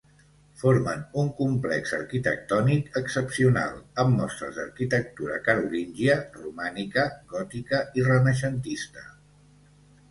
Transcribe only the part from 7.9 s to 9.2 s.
i renaixentista.